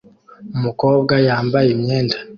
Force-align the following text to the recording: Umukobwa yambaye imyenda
Umukobwa 0.57 1.13
yambaye 1.27 1.69
imyenda 1.77 2.15